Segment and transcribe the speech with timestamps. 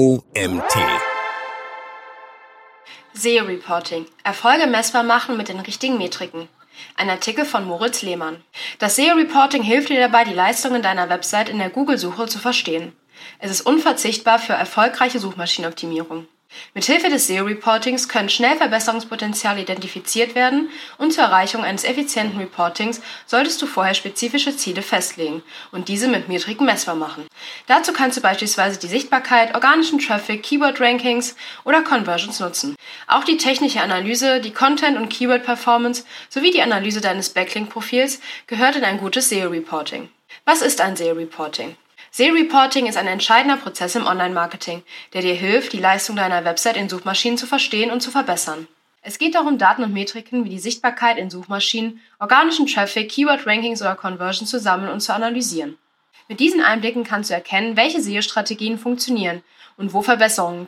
[0.00, 0.74] OMT.
[3.12, 4.06] SEO Reporting.
[4.24, 6.48] Erfolge messbar machen mit den richtigen Metriken.
[6.96, 8.42] Ein Artikel von Moritz Lehmann.
[8.78, 12.96] Das SEO Reporting hilft dir dabei, die Leistungen deiner Website in der Google-Suche zu verstehen.
[13.40, 16.26] Es ist unverzichtbar für erfolgreiche Suchmaschinenoptimierung.
[16.74, 23.60] Mithilfe des SEO-Reportings können schnell Verbesserungspotenziale identifiziert werden und zur Erreichung eines effizienten Reportings solltest
[23.60, 25.42] du vorher spezifische Ziele festlegen
[25.72, 27.26] und diese mit Metriken messbar machen.
[27.66, 31.34] Dazu kannst du beispielsweise die Sichtbarkeit, organischen Traffic, Keyword-Rankings
[31.64, 32.76] oder Conversions nutzen.
[33.08, 38.84] Auch die technische Analyse, die Content- und Keyword-Performance sowie die Analyse deines Backlink-Profils gehört in
[38.84, 40.08] ein gutes SEO-Reporting.
[40.44, 41.76] Was ist ein SEO-Reporting?
[42.12, 44.82] SEO-Reporting ist ein entscheidender Prozess im Online-Marketing,
[45.12, 48.66] der dir hilft, die Leistung deiner Website in Suchmaschinen zu verstehen und zu verbessern.
[49.02, 53.94] Es geht darum, Daten und Metriken wie die Sichtbarkeit in Suchmaschinen, organischen Traffic, Keyword-Rankings oder
[53.94, 55.78] Conversions zu sammeln und zu analysieren.
[56.28, 59.42] Mit diesen Einblicken kannst du erkennen, welche SEO-Strategien funktionieren
[59.76, 60.66] und wo Verbesserungen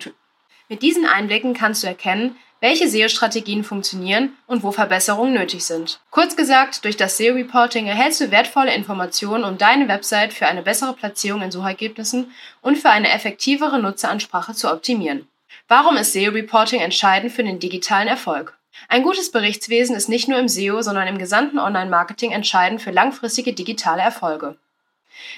[0.69, 5.99] mit diesen Einblicken kannst du erkennen, welche SEO-Strategien funktionieren und wo Verbesserungen nötig sind.
[6.13, 10.93] Kurz gesagt, durch das SEO-Reporting erhältst du wertvolle Informationen, um deine Website für eine bessere
[10.95, 15.27] Platzierung in Suchergebnissen und für eine effektivere Nutzeransprache zu optimieren.
[15.67, 18.57] Warum ist SEO-Reporting entscheidend für den digitalen Erfolg?
[18.89, 23.53] Ein gutes Berichtswesen ist nicht nur im SEO, sondern im gesamten Online-Marketing entscheidend für langfristige
[23.55, 24.57] digitale Erfolge.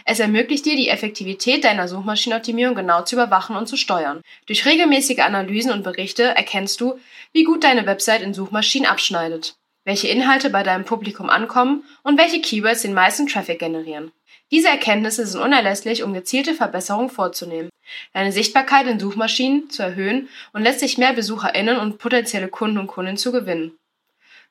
[0.05, 4.23] Es ermöglicht dir, die Effektivität deiner Suchmaschinenoptimierung genau zu überwachen und zu steuern.
[4.47, 6.99] Durch regelmäßige Analysen und Berichte erkennst du,
[7.33, 12.41] wie gut deine Website in Suchmaschinen abschneidet, welche Inhalte bei deinem Publikum ankommen und welche
[12.41, 14.13] Keywords den meisten Traffic generieren.
[14.51, 17.71] Diese Erkenntnisse sind unerlässlich, um gezielte Verbesserungen vorzunehmen,
[18.13, 23.17] deine Sichtbarkeit in Suchmaschinen zu erhöhen und letztlich mehr BesucherInnen und potenzielle Kunden und Kundinnen
[23.17, 23.77] zu gewinnen.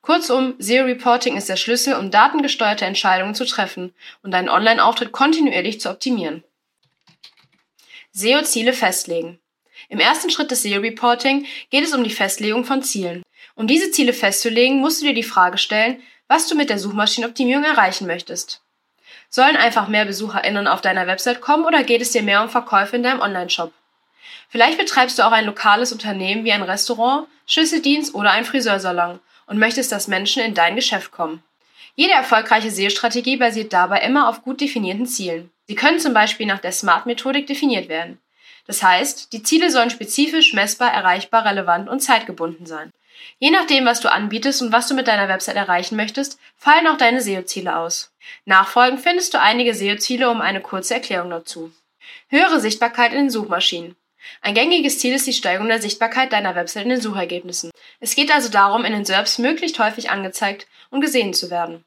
[0.03, 5.89] Kurzum, SEO-Reporting ist der Schlüssel, um datengesteuerte Entscheidungen zu treffen und deinen Online-Auftritt kontinuierlich zu
[5.89, 6.43] optimieren.
[8.11, 9.39] SEO-Ziele festlegen.
[9.87, 13.23] Im ersten Schritt des SEO-Reporting geht es um die Festlegung von Zielen.
[13.55, 17.63] Um diese Ziele festzulegen, musst du dir die Frage stellen, was du mit der Suchmaschinenoptimierung
[17.63, 18.61] erreichen möchtest.
[19.29, 22.97] Sollen einfach mehr BesucherInnen auf deiner Website kommen oder geht es dir mehr um Verkäufe
[22.97, 23.71] in deinem Online-Shop?
[24.49, 29.59] Vielleicht betreibst du auch ein lokales Unternehmen wie ein Restaurant, Schlüsseldienst oder ein Friseursalon und
[29.59, 31.43] möchtest, dass Menschen in dein Geschäft kommen.
[31.95, 35.51] Jede erfolgreiche SEO-Strategie basiert dabei immer auf gut definierten Zielen.
[35.67, 38.19] Sie können zum Beispiel nach der SMART-Methodik definiert werden.
[38.65, 42.91] Das heißt, die Ziele sollen spezifisch, messbar, erreichbar, relevant und zeitgebunden sein.
[43.39, 46.97] Je nachdem, was du anbietest und was du mit deiner Website erreichen möchtest, fallen auch
[46.97, 48.11] deine SEO-Ziele aus.
[48.45, 51.71] Nachfolgend findest du einige SEO-Ziele um eine kurze Erklärung dazu.
[52.29, 53.95] Höhere Sichtbarkeit in den Suchmaschinen.
[54.41, 57.71] Ein gängiges Ziel ist die Steigerung der Sichtbarkeit deiner Website in den Suchergebnissen.
[57.99, 61.83] Es geht also darum, in den SERPs möglichst häufig angezeigt und gesehen zu werden.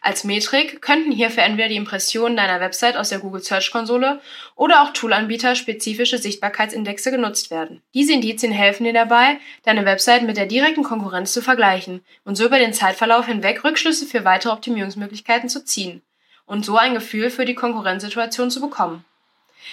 [0.00, 4.20] Als Metrik könnten hierfür entweder die Impressionen deiner Website aus der Google Search Konsole
[4.54, 7.82] oder auch Toolanbieter spezifische Sichtbarkeitsindexe genutzt werden.
[7.94, 12.46] Diese Indizien helfen dir dabei, deine Website mit der direkten Konkurrenz zu vergleichen und so
[12.46, 16.02] über den Zeitverlauf hinweg Rückschlüsse für weitere Optimierungsmöglichkeiten zu ziehen
[16.46, 19.04] und so ein Gefühl für die Konkurrenzsituation zu bekommen.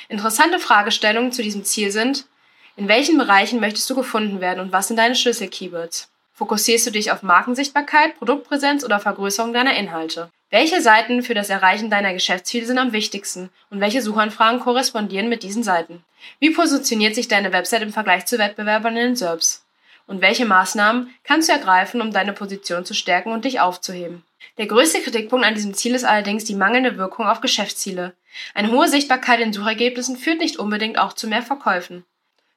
[0.09, 2.25] Interessante Fragestellungen zu diesem Ziel sind,
[2.75, 6.09] in welchen Bereichen möchtest du gefunden werden und was sind deine Schlüssel-Keywords?
[6.33, 10.29] Fokussierst du dich auf Markensichtbarkeit, Produktpräsenz oder Vergrößerung deiner Inhalte?
[10.49, 15.43] Welche Seiten für das Erreichen deiner Geschäftsziele sind am wichtigsten und welche Suchanfragen korrespondieren mit
[15.43, 16.03] diesen Seiten?
[16.39, 19.65] Wie positioniert sich deine Website im Vergleich zu Wettbewerbern in den SERPs?
[20.05, 24.23] Und welche Maßnahmen kannst du ergreifen, um deine Position zu stärken und dich aufzuheben?
[24.57, 28.13] Der größte Kritikpunkt an diesem Ziel ist allerdings die mangelnde Wirkung auf Geschäftsziele.
[28.53, 32.05] Eine hohe Sichtbarkeit in Suchergebnissen führt nicht unbedingt auch zu mehr Verkäufen.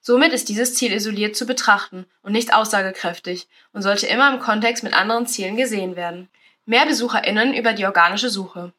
[0.01, 4.85] Somit ist dieses Ziel isoliert zu betrachten und nicht aussagekräftig und sollte immer im Kontext
[4.85, 6.29] mit anderen Zielen gesehen werden.
[6.65, 8.73] Mehr BesucherInnen über die organische Suche.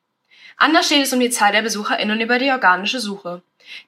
[0.55, 3.41] Anders steht es um die Zahl der BesucherInnen über die organische Suche.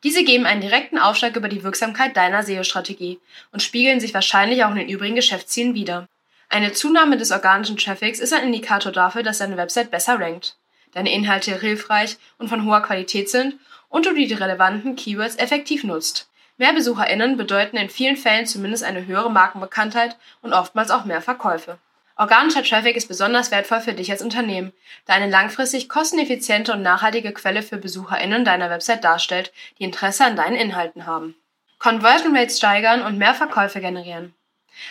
[0.03, 3.19] Diese geben einen direkten Aufschlag über die Wirksamkeit deiner SEO-Strategie
[3.52, 6.08] und spiegeln sich wahrscheinlich auch in den übrigen Geschäftszielen wider.
[6.51, 10.57] Eine Zunahme des organischen Traffics ist ein Indikator dafür, dass deine Website besser rankt,
[10.93, 16.27] deine Inhalte hilfreich und von hoher Qualität sind und du die relevanten Keywords effektiv nutzt.
[16.57, 21.78] Mehr BesucherInnen bedeuten in vielen Fällen zumindest eine höhere Markenbekanntheit und oftmals auch mehr Verkäufe.
[22.17, 24.73] Organischer Traffic ist besonders wertvoll für dich als Unternehmen,
[25.05, 30.35] da eine langfristig kosteneffiziente und nachhaltige Quelle für BesucherInnen deiner Website darstellt, die Interesse an
[30.35, 31.35] deinen Inhalten haben.
[31.78, 34.34] Conversion Rates steigern und mehr Verkäufe generieren.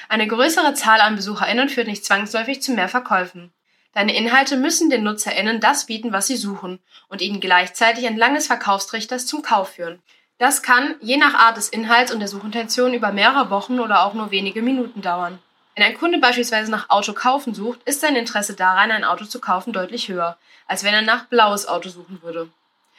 [0.08, 3.52] Eine größere Zahl an BesucherInnen führt nicht zwangsläufig zu mehr Verkäufen.
[3.92, 8.46] Deine Inhalte müssen den NutzerInnen das bieten, was sie suchen und ihnen gleichzeitig entlang des
[8.46, 10.02] Verkaufstrichters zum Kauf führen.
[10.38, 14.14] Das kann, je nach Art des Inhalts und der Suchintention, über mehrere Wochen oder auch
[14.14, 15.40] nur wenige Minuten dauern.
[15.74, 19.40] Wenn ein Kunde beispielsweise nach Auto kaufen sucht, ist sein Interesse daran, ein Auto zu
[19.40, 20.36] kaufen, deutlich höher,
[20.66, 22.48] als wenn er nach blaues Auto suchen würde.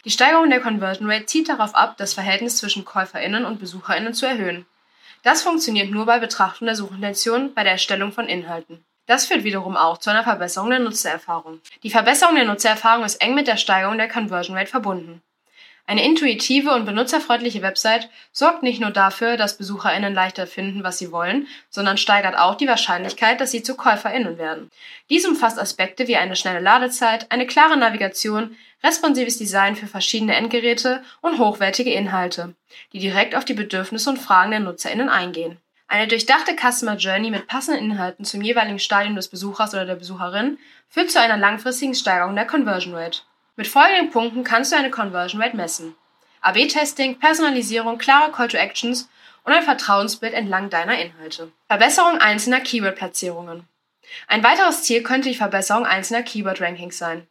[0.05, 4.25] Die Steigerung der Conversion Rate zielt darauf ab, das Verhältnis zwischen KäuferInnen und BesucherInnen zu
[4.25, 4.65] erhöhen.
[5.23, 8.85] Das funktioniert nur bei Betrachtung der Suchintention bei der Erstellung von Inhalten.
[9.05, 11.59] Das führt wiederum auch zu einer Verbesserung der Nutzererfahrung.
[11.83, 15.21] Die Verbesserung der Nutzererfahrung ist eng mit der Steigerung der Conversion Rate verbunden.
[15.89, 21.11] Eine intuitive und benutzerfreundliche Website sorgt nicht nur dafür, dass BesucherInnen leichter finden, was sie
[21.11, 24.69] wollen, sondern steigert auch die Wahrscheinlichkeit, dass sie zu KäuferInnen werden.
[25.09, 31.01] Dies umfasst Aspekte wie eine schnelle Ladezeit, eine klare Navigation, responsives Design für verschiedene Endgeräte
[31.21, 32.53] und hochwertige Inhalte,
[32.93, 35.57] die direkt auf die Bedürfnisse und Fragen der NutzerInnen eingehen.
[35.87, 40.59] Eine durchdachte Customer Journey mit passenden Inhalten zum jeweiligen Stadium des Besuchers oder der Besucherin
[40.87, 43.21] führt zu einer langfristigen Steigerung der Conversion Rate.
[43.59, 45.93] Mit folgenden Punkten kannst du eine Conversion Rate messen.
[46.39, 49.09] AB-Testing, Personalisierung, klare Call to Actions
[49.43, 51.51] und ein Vertrauensbild entlang deiner Inhalte.
[51.67, 53.67] Verbesserung einzelner Keyword-Platzierungen.
[54.29, 57.27] Ein weiteres Ziel könnte die Verbesserung einzelner Keyword-Rankings sein.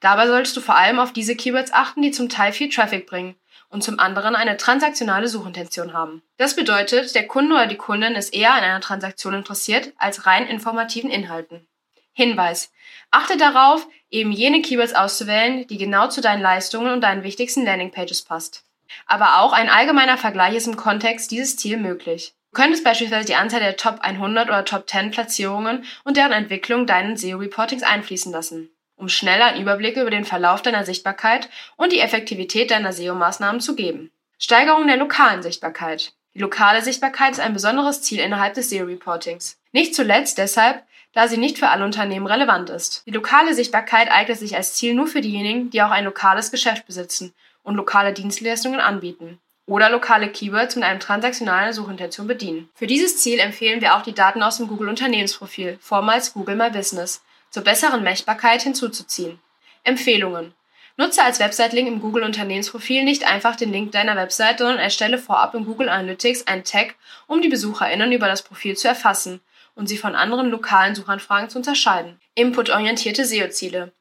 [0.00, 3.36] Dabei solltest du vor allem auf diese Keywords achten, die zum Teil viel Traffic bringen
[3.68, 6.20] und zum anderen eine transaktionale Suchintention haben.
[6.36, 10.48] Das bedeutet, der Kunde oder die Kundin ist eher an einer Transaktion interessiert als rein
[10.48, 11.64] informativen Inhalten.
[12.12, 12.72] Hinweis.
[13.10, 18.22] Achte darauf, eben jene Keywords auszuwählen, die genau zu deinen Leistungen und deinen wichtigsten Landingpages
[18.22, 18.64] passt.
[19.06, 22.34] Aber auch ein allgemeiner Vergleich ist im Kontext dieses Ziel möglich.
[22.52, 26.86] Du könntest beispielsweise die Anzahl der Top 100 oder Top 10 Platzierungen und deren Entwicklung
[26.86, 32.00] deinen SEO-Reportings einfließen lassen, um schneller einen Überblick über den Verlauf deiner Sichtbarkeit und die
[32.00, 34.10] Effektivität deiner SEO-Maßnahmen zu geben.
[34.38, 36.12] Steigerung der lokalen Sichtbarkeit.
[36.34, 39.60] Die lokale Sichtbarkeit ist ein besonderes Ziel innerhalb des SEO-Reportings.
[39.72, 43.02] Nicht zuletzt deshalb, da sie nicht für alle Unternehmen relevant ist.
[43.06, 46.86] Die lokale Sichtbarkeit eignet sich als Ziel nur für diejenigen, die auch ein lokales Geschäft
[46.86, 52.68] besitzen und lokale Dienstleistungen anbieten oder lokale Keywords mit einem transaktionalen Suchintention bedienen.
[52.74, 56.70] Für dieses Ziel empfehlen wir auch die Daten aus dem Google Unternehmensprofil, vormals Google My
[56.70, 59.38] Business, zur besseren Messbarkeit hinzuzuziehen.
[59.84, 60.54] Empfehlungen.
[60.96, 65.54] Nutze als Website-Link im Google Unternehmensprofil nicht einfach den Link deiner Website, sondern erstelle vorab
[65.54, 66.96] im Google Analytics einen Tag,
[67.26, 69.40] um die BesucherInnen über das Profil zu erfassen
[69.74, 72.20] und sie von anderen lokalen Suchanfragen zu unterscheiden.
[72.34, 73.92] Input-orientierte SEO-Ziele.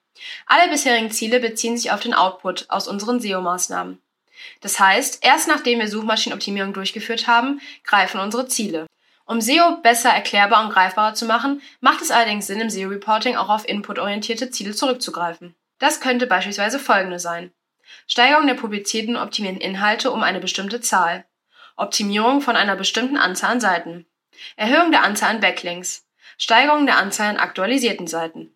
[0.45, 4.00] Alle bisherigen Ziele beziehen sich auf den Output aus unseren SEO-Maßnahmen.
[4.62, 8.88] Das heißt, erst nachdem wir Suchmaschinenoptimierung durchgeführt haben, greifen unsere Ziele.
[9.25, 13.50] Um SEO besser erklärbar und greifbarer zu machen, macht es allerdings Sinn, im SEO-Reporting auch
[13.50, 15.56] auf input-orientierte Ziele zurückzugreifen.
[15.77, 17.51] Das könnte beispielsweise folgende sein.
[18.07, 21.25] Steigerung der publizierten und optimierten Inhalte um eine bestimmte Zahl.
[21.75, 24.06] Optimierung von einer bestimmten Anzahl an Seiten.
[24.56, 26.06] Erhöhung der Anzahl an Backlinks,
[26.38, 28.52] Steigerung der Anzahl an aktualisierten Seiten.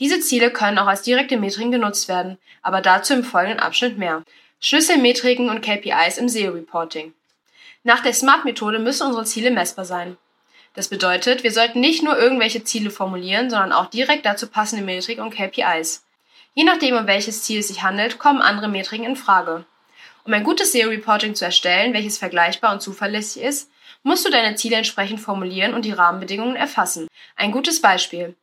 [0.00, 4.24] Diese Ziele können auch als direkte Metriken genutzt werden, aber dazu im folgenden Abschnitt mehr.
[4.60, 7.12] Schlüsselmetriken und KPIs im SEO-Reporting.
[7.84, 10.16] Nach der SMART-Methode müssen unsere Ziele messbar sein.
[10.74, 15.22] Das bedeutet, wir sollten nicht nur irgendwelche Ziele formulieren, sondern auch direkt dazu passende Metriken
[15.22, 16.04] und KPIs.
[16.54, 19.64] Je nachdem, um welches Ziel es sich handelt, kommen andere Metriken in Frage.
[20.24, 23.70] Um ein gutes SEO-Reporting zu erstellen, welches vergleichbar und zuverlässig ist,
[24.04, 27.08] musst du deine Ziele entsprechend formulieren und die Rahmenbedingungen erfassen.
[27.34, 28.36] Ein gutes Beispiel.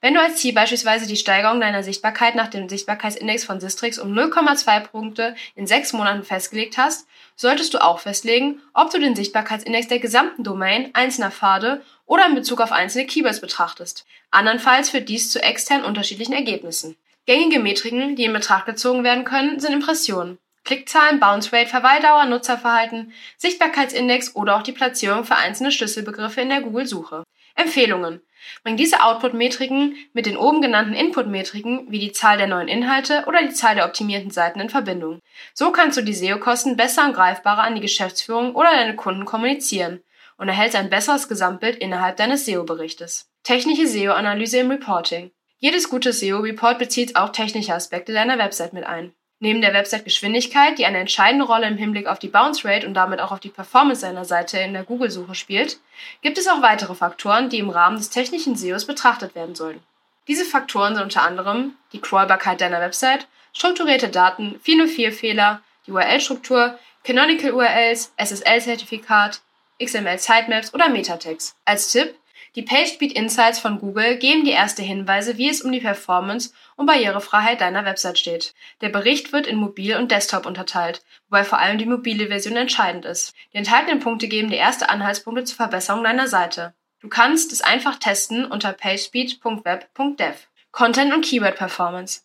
[0.00, 4.12] Wenn du als Ziel beispielsweise die Steigerung deiner Sichtbarkeit nach dem Sichtbarkeitsindex von Sistrix um
[4.12, 9.88] 0,2 Punkte in sechs Monaten festgelegt hast, solltest du auch festlegen, ob du den Sichtbarkeitsindex
[9.88, 14.06] der gesamten Domain, einzelner Pfade oder in Bezug auf einzelne Keywords betrachtest.
[14.30, 16.96] Andernfalls führt dies zu extern unterschiedlichen Ergebnissen.
[17.26, 20.38] Gängige Metriken, die in Betracht gezogen werden können, sind Impressionen.
[20.64, 26.62] Klickzahlen, Bounce Rate, Verweildauer, Nutzerverhalten, Sichtbarkeitsindex oder auch die Platzierung für einzelne Schlüsselbegriffe in der
[26.62, 27.22] Google-Suche.
[27.54, 28.20] Empfehlungen.
[28.62, 33.42] Bring diese Output-Metriken mit den oben genannten Input-Metriken wie die Zahl der neuen Inhalte oder
[33.42, 35.20] die Zahl der optimierten Seiten in Verbindung.
[35.54, 40.02] So kannst du die SEO-Kosten besser und greifbarer an die Geschäftsführung oder deine Kunden kommunizieren
[40.36, 43.30] und erhältst ein besseres Gesamtbild innerhalb deines SEO-Berichtes.
[43.44, 45.30] Technische SEO-Analyse im Reporting.
[45.58, 49.14] Jedes gute SEO-Report bezieht auch technische Aspekte deiner Website mit ein.
[49.40, 53.20] Neben der Website-Geschwindigkeit, die eine entscheidende Rolle im Hinblick auf die Bounce Rate und damit
[53.20, 55.78] auch auf die Performance seiner Seite in der Google-Suche spielt,
[56.22, 59.80] gibt es auch weitere Faktoren, die im Rahmen des technischen SEOs betrachtet werden sollen.
[60.28, 67.52] Diese Faktoren sind unter anderem die Crawlbarkeit deiner Website, strukturierte Daten, 404-Fehler, die URL-Struktur, Canonical
[67.52, 69.42] URLs, SSL-Zertifikat,
[69.82, 71.54] XML-Sitemaps oder Metatext.
[71.66, 72.14] Als Tipp,
[72.56, 76.86] die PageSpeed Insights von Google geben die erste Hinweise, wie es um die Performance und
[76.86, 78.54] Barrierefreiheit deiner Website steht.
[78.80, 83.04] Der Bericht wird in Mobil und Desktop unterteilt, wobei vor allem die mobile Version entscheidend
[83.04, 83.34] ist.
[83.52, 86.74] Die enthaltenen Punkte geben dir erste Anhaltspunkte zur Verbesserung deiner Seite.
[87.00, 90.36] Du kannst es einfach testen unter pagespeed.web.dev.
[90.70, 92.22] Content und Keyword Performance.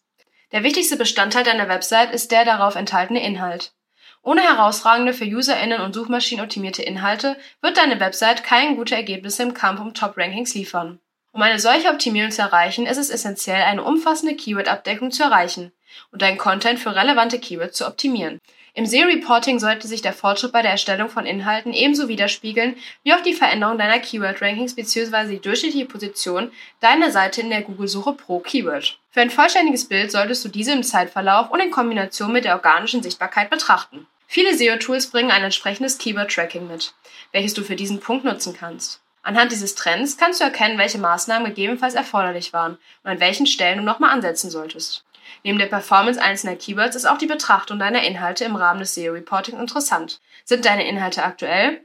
[0.51, 3.73] Der wichtigste Bestandteil deiner Website ist der darauf enthaltene Inhalt.
[4.21, 9.53] Ohne herausragende für UserInnen und Suchmaschinen optimierte Inhalte wird deine Website keine gute Ergebnisse im
[9.53, 10.99] Kampf um Top-Rankings liefern.
[11.31, 15.71] Um eine solche Optimierung zu erreichen, ist es essentiell, eine umfassende Keyword-Abdeckung zu erreichen
[16.11, 18.39] und deinen Content für relevante Keywords zu optimieren.
[18.73, 23.21] Im SEO-Reporting sollte sich der Fortschritt bei der Erstellung von Inhalten ebenso widerspiegeln wie auch
[23.21, 25.27] die Veränderung deiner Keyword-Rankings bzw.
[25.27, 28.97] die durchschnittliche Position deiner Seite in der Google-Suche pro Keyword.
[29.11, 33.01] Für ein vollständiges Bild solltest du diese im Zeitverlauf und in Kombination mit der organischen
[33.01, 34.05] Sichtbarkeit betrachten.
[34.27, 36.93] Viele SEO-Tools bringen ein entsprechendes Keyword-Tracking mit,
[37.31, 39.01] welches du für diesen Punkt nutzen kannst.
[39.23, 43.79] Anhand dieses Trends kannst du erkennen, welche Maßnahmen gegebenenfalls erforderlich waren und an welchen Stellen
[43.79, 45.03] du nochmal ansetzen solltest.
[45.43, 49.59] Neben der Performance einzelner Keywords ist auch die Betrachtung deiner Inhalte im Rahmen des SEO-Reporting
[49.59, 50.19] interessant.
[50.45, 51.81] Sind deine Inhalte aktuell?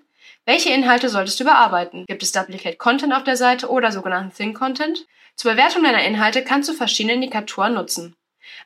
[0.47, 2.05] Welche Inhalte solltest du überarbeiten?
[2.07, 5.07] Gibt es Duplicate Content auf der Seite oder sogenannten Thin Content?
[5.37, 8.15] Zur Bewertung deiner Inhalte kannst du verschiedene Indikatoren nutzen.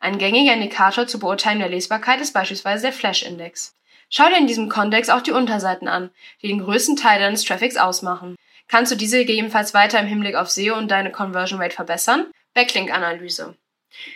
[0.00, 3.74] Ein gängiger Indikator zur Beurteilung der Lesbarkeit ist beispielsweise der Flash-Index.
[4.10, 6.10] Schau dir in diesem Kontext auch die Unterseiten an,
[6.42, 8.36] die den größten Teil deines Traffics ausmachen.
[8.66, 12.26] Kannst du diese gegebenenfalls weiter im Hinblick auf SEO und deine Conversion Rate verbessern?
[12.54, 13.56] Backlink-Analyse.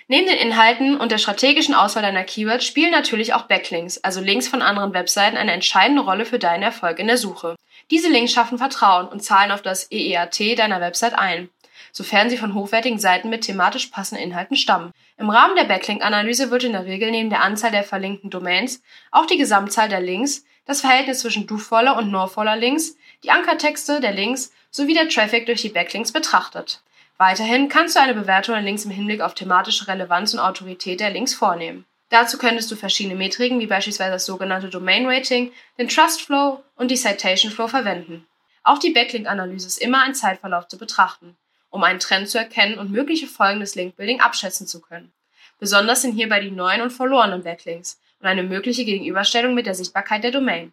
[0.07, 4.49] Neben den Inhalten und der strategischen Auswahl deiner Keywords spielen natürlich auch Backlinks, also Links
[4.49, 7.57] von anderen Webseiten, eine entscheidende Rolle für deinen Erfolg in der Suche.
[7.91, 11.49] Diese Links schaffen Vertrauen und zahlen auf das EEAT deiner Website ein,
[11.93, 14.93] sofern sie von hochwertigen Seiten mit thematisch passenden Inhalten stammen.
[15.19, 19.27] Im Rahmen der Backlink-Analyse wird in der Regel neben der Anzahl der verlinkten Domains auch
[19.27, 24.53] die Gesamtzahl der Links, das Verhältnis zwischen do-follow und no-follow Links, die Ankertexte der Links
[24.71, 26.83] sowie der Traffic durch die Backlinks betrachtet.
[27.19, 31.11] Weiterhin kannst du eine Bewertung der Links im Hinblick auf thematische Relevanz und Autorität der
[31.11, 31.85] Links vornehmen.
[32.09, 36.91] Dazu könntest du verschiedene Metriken wie beispielsweise das sogenannte Domain Rating, den Trust Flow und
[36.91, 38.27] die Citation Flow verwenden.
[38.65, 41.37] Auch die Backlink-Analyse ist immer ein Zeitverlauf zu betrachten,
[41.71, 45.13] um einen Trend zu erkennen und mögliche Folgen des Linkbuilding abschätzen zu können.
[45.59, 50.23] Besonders sind hierbei die neuen und verlorenen Backlinks und eine mögliche Gegenüberstellung mit der Sichtbarkeit
[50.23, 50.73] der Domain.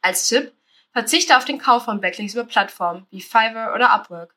[0.00, 0.52] Als Tipp,
[0.92, 4.34] verzichte auf den Kauf von Backlinks über Plattformen wie Fiverr oder Upwork.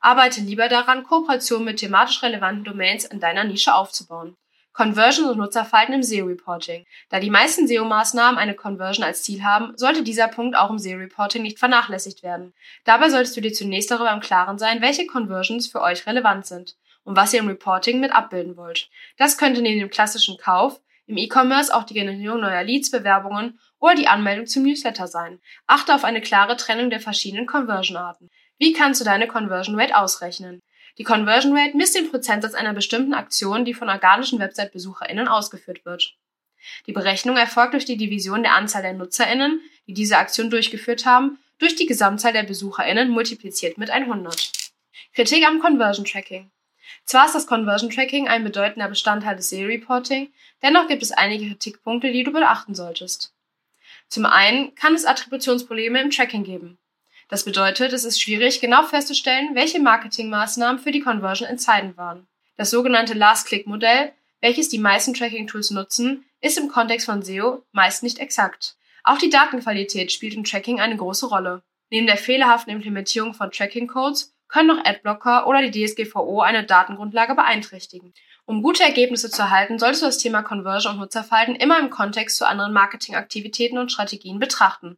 [0.00, 4.36] Arbeite lieber daran, Kooperationen mit thematisch relevanten Domains in deiner Nische aufzubauen.
[4.76, 6.84] Conversion und Nutzerverhalten im SEO-Reporting.
[7.08, 11.42] Da die meisten SEO-Maßnahmen eine Conversion als Ziel haben, sollte dieser Punkt auch im SEO-Reporting
[11.42, 12.52] nicht vernachlässigt werden.
[12.84, 16.76] Dabei solltest du dir zunächst darüber im Klaren sein, welche Conversions für euch relevant sind
[17.04, 18.90] und was ihr im Reporting mit abbilden wollt.
[19.16, 23.94] Das könnte neben dem klassischen Kauf im E-Commerce auch die Generierung neuer Leads, Bewerbungen oder
[23.94, 25.40] die Anmeldung zum Newsletter sein.
[25.66, 28.28] Achte auf eine klare Trennung der verschiedenen Conversion-Arten.
[28.58, 30.62] Wie kannst du deine Conversion Rate ausrechnen?
[30.98, 36.16] Die Conversion Rate misst den Prozentsatz einer bestimmten Aktion, die von organischen Website-BesucherInnen ausgeführt wird.
[36.86, 41.38] Die Berechnung erfolgt durch die Division der Anzahl der NutzerInnen, die diese Aktion durchgeführt haben,
[41.58, 44.52] durch die Gesamtzahl der BesucherInnen multipliziert mit 100.
[45.14, 46.50] Kritik am Conversion Tracking.
[47.04, 50.32] Zwar ist das Conversion Tracking ein bedeutender Bestandteil des SEO-Reporting,
[50.62, 53.32] dennoch gibt es einige Kritikpunkte, die du beachten solltest.
[54.08, 56.78] Zum einen kann es Attributionsprobleme im Tracking geben.
[57.28, 62.28] Das bedeutet, es ist schwierig, genau festzustellen, welche Marketingmaßnahmen für die Conversion entscheidend waren.
[62.56, 68.20] Das sogenannte Last-Click-Modell, welches die meisten Tracking-Tools nutzen, ist im Kontext von SEO meist nicht
[68.20, 68.76] exakt.
[69.02, 71.62] Auch die Datenqualität spielt im Tracking eine große Rolle.
[71.90, 78.14] Neben der fehlerhaften Implementierung von Tracking-Codes können auch Adblocker oder die DSGVO eine Datengrundlage beeinträchtigen.
[78.44, 82.36] Um gute Ergebnisse zu erhalten, solltest du das Thema Conversion und Nutzerverhalten immer im Kontext
[82.36, 84.96] zu anderen Marketingaktivitäten und Strategien betrachten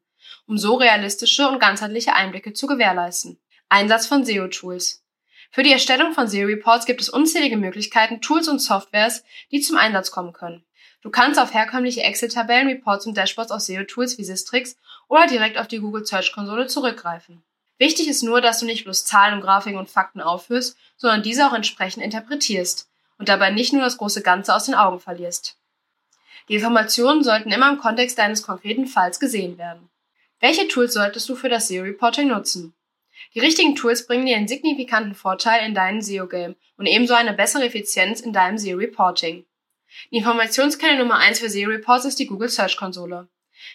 [0.49, 3.39] um so realistische und ganzheitliche Einblicke zu gewährleisten.
[3.69, 5.05] Einsatz von SEO-Tools.
[5.51, 10.11] Für die Erstellung von SEO-Reports gibt es unzählige Möglichkeiten, Tools und Softwares, die zum Einsatz
[10.11, 10.65] kommen können.
[11.03, 14.77] Du kannst auf herkömmliche Excel-Tabellen, Reports und Dashboards aus SEO-Tools wie Sistrix
[15.07, 17.43] oder direkt auf die Google Search Konsole zurückgreifen.
[17.79, 21.47] Wichtig ist nur, dass du nicht bloß Zahlen und Grafiken und Fakten aufführst, sondern diese
[21.47, 22.89] auch entsprechend interpretierst
[23.19, 25.57] und dabei nicht nur das große Ganze aus den Augen verlierst.
[26.49, 29.88] Die Informationen sollten immer im Kontext deines konkreten Falls gesehen werden.
[30.41, 32.75] Welche Tools solltest du für das SEO-Reporting nutzen?
[33.35, 37.65] Die richtigen Tools bringen dir einen signifikanten Vorteil in deinem SEO-Game und ebenso eine bessere
[37.65, 39.45] Effizienz in deinem SEO-Reporting.
[40.13, 43.27] Die Informationsquelle Nummer eins für SEO-Reports ist die Google Search Konsole.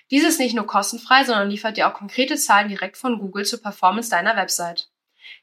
[0.10, 3.62] Diese ist nicht nur kostenfrei, sondern liefert dir auch konkrete Zahlen direkt von Google zur
[3.62, 4.88] Performance deiner Website.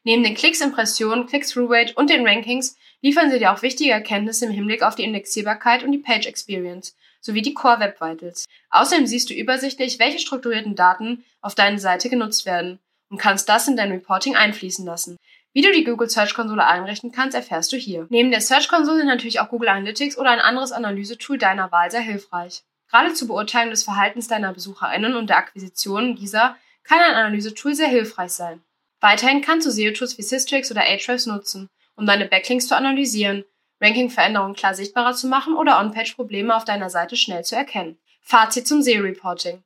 [0.03, 4.51] Neben den Klicks, Impressionen, Click-Through-Rate und den Rankings liefern sie dir auch wichtige Erkenntnisse im
[4.51, 8.45] Hinblick auf die Indexierbarkeit und die Page Experience sowie die Core Web Vitals.
[8.71, 13.67] Außerdem siehst du übersichtlich, welche strukturierten Daten auf deiner Seite genutzt werden und kannst das
[13.67, 15.17] in dein Reporting einfließen lassen.
[15.53, 18.07] Wie du die Google Search Konsole einrichten kannst, erfährst du hier.
[18.09, 21.91] Neben der Search Konsole sind natürlich auch Google Analytics oder ein anderes Analysetool deiner Wahl
[21.91, 22.63] sehr hilfreich.
[22.89, 27.87] Gerade zur Beurteilung des Verhaltens deiner BesucherInnen und der Akquisition dieser kann ein Analysetool sehr
[27.87, 28.61] hilfreich sein.
[29.01, 33.43] Weiterhin kannst du SEO-Tools wie Systrix oder Ahrefs nutzen, um deine Backlinks zu analysieren
[33.81, 37.97] Ranking-Veränderungen klar sichtbarer zu machen oder On-Page-Probleme auf deiner Seite schnell zu erkennen.
[38.21, 39.63] Fazit zum SEO-Reporting.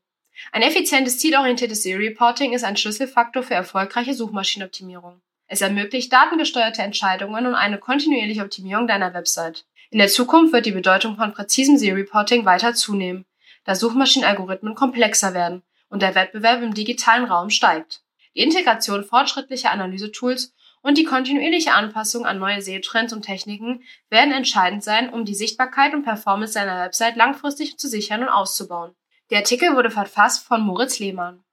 [0.52, 5.22] Ein effizientes, zielorientiertes SEO-Reporting ist ein Schlüsselfaktor für erfolgreiche Suchmaschinenoptimierung.
[5.48, 9.66] Es ermöglicht datengesteuerte Entscheidungen und eine kontinuierliche Optimierung deiner Website.
[9.92, 13.26] In der Zukunft wird die Bedeutung von präzisem SEO-Reporting weiter zunehmen,
[13.66, 18.02] da Suchmaschinenalgorithmen komplexer werden und der Wettbewerb im digitalen Raum steigt.
[18.36, 20.54] Die Integration fortschrittlicher Analysetools
[20.86, 25.96] und die kontinuierliche Anpassung an neue SEO-Trends und Techniken werden entscheidend sein, um die Sichtbarkeit
[25.96, 28.94] und Performance deiner Website langfristig zu sichern und auszubauen.
[29.32, 31.44] Der Artikel wurde verfasst von Moritz Lehmann.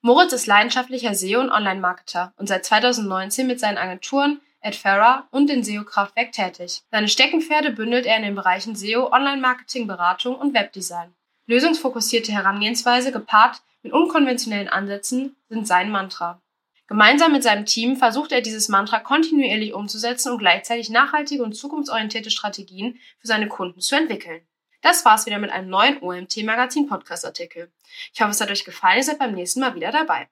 [0.00, 5.62] Moritz ist leidenschaftlicher SEO- und Online-Marketer und seit 2019 mit seinen Agenturen Adfera und den
[5.62, 6.80] SEO-Kraftwerk tätig.
[6.90, 11.14] Seine Steckenpferde bündelt er in den Bereichen SEO, Online-Marketing, Beratung und Webdesign.
[11.46, 16.40] Lösungsfokussierte Herangehensweise gepaart mit unkonventionellen Ansätzen sind sein Mantra.
[16.88, 22.30] Gemeinsam mit seinem Team versucht er dieses Mantra kontinuierlich umzusetzen und gleichzeitig nachhaltige und zukunftsorientierte
[22.30, 24.40] Strategien für seine Kunden zu entwickeln.
[24.80, 27.70] Das war's wieder mit einem neuen OMT Magazin Podcast Artikel.
[28.14, 30.28] Ich hoffe, es hat euch gefallen, ihr seid beim nächsten Mal wieder dabei.